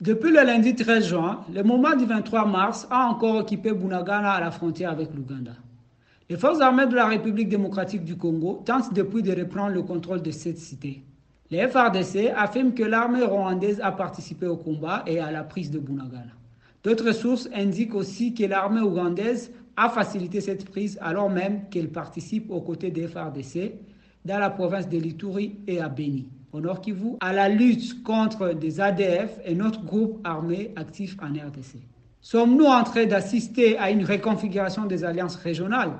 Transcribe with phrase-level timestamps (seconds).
[0.00, 4.40] Depuis le lundi 13 juin, le moment du 23 mars a encore occupé Bunagana à
[4.40, 5.52] la frontière avec l'Ouganda.
[6.30, 10.22] Les forces armées de la République démocratique du Congo tentent depuis de reprendre le contrôle
[10.22, 11.02] de cette cité.
[11.50, 15.78] Les FRDC affirment que l'armée rwandaise a participé au combat et à la prise de
[15.78, 16.32] Bunagana.
[16.82, 22.50] D'autres sources indiquent aussi que l'armée ougandaise a facilité cette prise alors même qu'elle participe
[22.50, 23.74] aux côtés des FRDC
[24.24, 28.54] dans la province de l'Ituri et à Beni, au Nord Kivu, à la lutte contre
[28.54, 31.76] des ADF et notre groupe armé actif en RDC.
[32.20, 35.92] Sommes-nous en train d'assister à une reconfiguration des alliances régionales?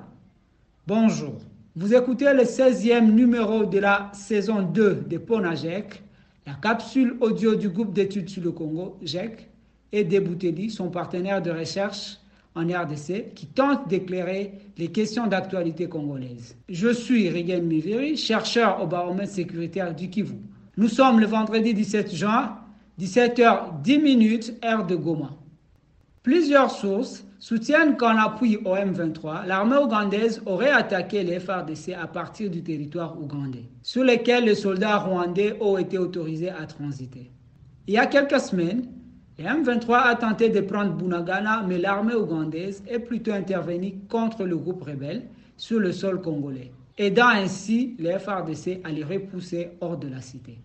[0.87, 1.35] Bonjour.
[1.77, 6.03] Vous écoutez le 16e numéro de la saison 2 de Ponagec,
[6.47, 9.49] la capsule audio du groupe d'études sur le Congo, GEC,
[9.93, 12.19] et Debouteli, son partenaire de recherche
[12.55, 16.57] en RDC qui tente d'éclairer les questions d'actualité congolaise.
[16.69, 20.37] Je suis Rigen Miviri, chercheur au baromètre sécuritaire du Kivu.
[20.77, 22.57] Nous sommes le vendredi 17 juin,
[22.99, 25.31] 17h10 heure de Goma.
[26.23, 32.51] Plusieurs sources soutiennent qu'en appui au M23, l'armée ougandaise aurait attaqué les FRDC à partir
[32.51, 37.31] du territoire ougandais, sur lequel les soldats rwandais ont été autorisés à transiter.
[37.87, 38.87] Il y a quelques semaines,
[39.41, 44.55] le M23 a tenté de prendre Bunagana, mais l'armée ougandaise est plutôt intervenue contre le
[44.59, 45.23] groupe rebelle
[45.57, 50.59] sur le sol congolais, aidant ainsi les FRDC à les repousser hors de la cité.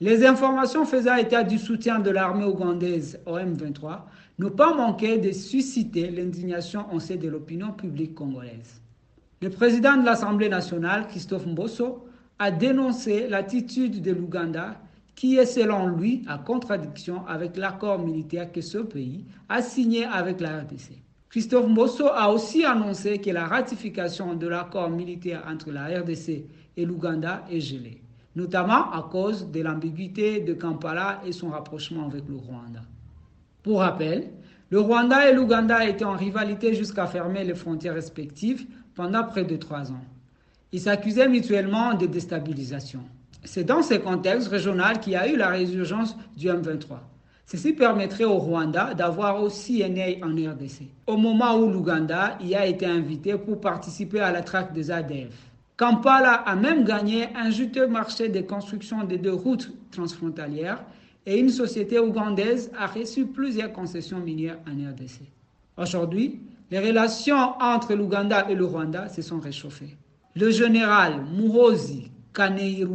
[0.00, 4.00] Les informations faisant état du soutien de l'armée ougandaise au M23
[4.40, 8.82] n'ont pas manqué de susciter l'indignation en sein de l'opinion publique congolaise.
[9.42, 12.04] Le président de l'Assemblée nationale, Christophe Mbosso,
[12.40, 14.76] a dénoncé l'attitude de l'Ouganda
[15.18, 20.40] qui est selon lui en contradiction avec l'accord militaire que ce pays a signé avec
[20.40, 20.92] la RDC.
[21.28, 26.44] Christophe Mosso a aussi annoncé que la ratification de l'accord militaire entre la RDC
[26.76, 28.00] et l'Ouganda est gelée,
[28.36, 32.82] notamment à cause de l'ambiguïté de Kampala et son rapprochement avec le Rwanda.
[33.64, 34.30] Pour rappel,
[34.70, 39.56] le Rwanda et l'Ouganda étaient en rivalité jusqu'à fermer les frontières respectives pendant près de
[39.56, 40.04] trois ans.
[40.70, 43.00] Ils s'accusaient mutuellement de déstabilisation.
[43.48, 46.98] C'est dans ce contexte régional qu'il y a eu la résurgence du M23.
[47.46, 52.54] Ceci permettrait au Rwanda d'avoir aussi un œil en RDC, au moment où l'Ouganda y
[52.54, 55.32] a été invité pour participer à la traque des ADF.
[55.78, 60.84] Kampala a même gagné un juteux marché de construction de deux routes transfrontalières
[61.24, 65.22] et une société ougandaise a reçu plusieurs concessions minières en RDC.
[65.78, 66.38] Aujourd'hui,
[66.70, 69.96] les relations entre l'Ouganda et le Rwanda se sont réchauffées.
[70.36, 72.10] Le général Muhozi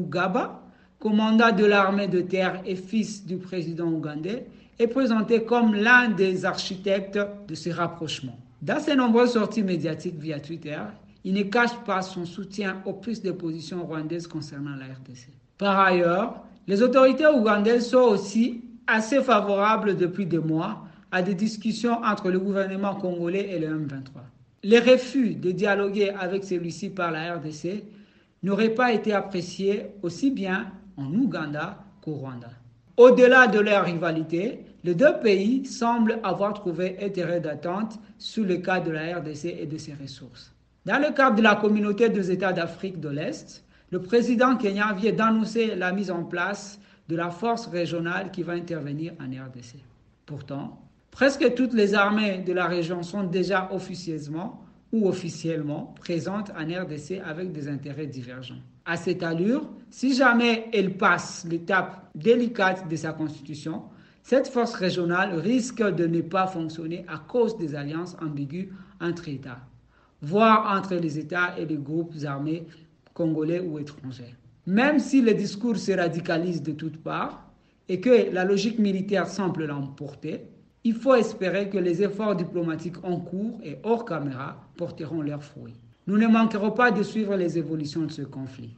[0.09, 0.61] Gaba,
[0.99, 4.45] commandant de l'armée de terre et fils du président ougandais,
[4.79, 8.37] est présenté comme l'un des architectes de ce rapprochement.
[8.61, 10.79] Dans ses nombreuses sorties médiatiques via Twitter,
[11.25, 15.29] il ne cache pas son soutien aux prises de position rwandaises concernant la RDC.
[15.57, 22.01] Par ailleurs, les autorités ougandaises sont aussi assez favorables depuis des mois à des discussions
[22.03, 24.21] entre le gouvernement congolais et le M23.
[24.63, 27.83] Les refus de dialoguer avec celui-ci par la RDC
[28.43, 32.49] n'auraient pas été appréciés aussi bien en Ouganda qu'au Rwanda.
[32.97, 38.79] Au-delà de leur rivalité, les deux pays semblent avoir trouvé intérêt d'attente sur le cas
[38.81, 40.53] de la RDC et de ses ressources.
[40.85, 45.13] Dans le cadre de la communauté des États d'Afrique de l'Est, le président kenyan vient
[45.13, 49.77] d'annoncer la mise en place de la force régionale qui va intervenir en RDC.
[50.25, 54.61] Pourtant, presque toutes les armées de la région sont déjà officieusement
[54.93, 58.61] ou officiellement présente en RDC avec des intérêts divergents.
[58.85, 63.83] À cette allure, si jamais elle passe l'étape délicate de sa constitution,
[64.21, 68.67] cette force régionale risque de ne pas fonctionner à cause des alliances ambiguës
[69.01, 69.59] entre États,
[70.21, 72.65] voire entre les États et les groupes armés
[73.13, 74.35] congolais ou étrangers.
[74.65, 77.51] Même si le discours se radicalise de toutes parts
[77.89, 80.45] et que la logique militaire semble l'emporter,
[80.83, 85.79] il faut espérer que les efforts diplomatiques en cours et hors caméra porteront leurs fruits.
[86.07, 88.75] Nous ne manquerons pas de suivre les évolutions de ce conflit.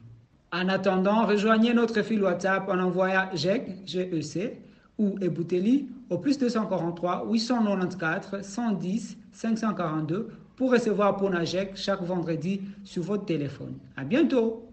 [0.52, 4.60] En attendant, rejoignez notre fil WhatsApp en envoyant GEC, GEC
[4.98, 13.24] ou Ebouteli au plus 243 894 110 542 pour recevoir Ponagec chaque vendredi sur votre
[13.26, 13.74] téléphone.
[13.96, 14.65] À bientôt!